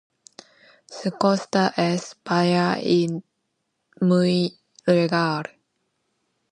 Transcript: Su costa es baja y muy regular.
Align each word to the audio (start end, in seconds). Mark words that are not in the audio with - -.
Su 0.89 1.11
costa 1.11 1.75
es 1.77 2.15
baja 2.25 2.79
y 2.81 3.21
muy 3.99 4.57
regular. 4.83 5.51